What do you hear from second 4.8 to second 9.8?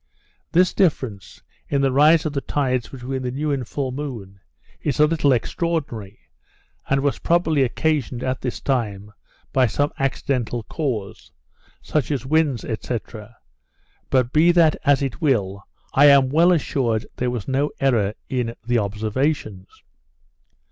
is a little extraordinary, and was probably occasioned at this time by